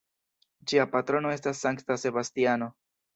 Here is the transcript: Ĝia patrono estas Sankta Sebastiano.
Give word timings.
Ĝia 0.71 0.85
patrono 0.95 1.33
estas 1.35 1.61
Sankta 1.65 1.99
Sebastiano. 2.05 2.71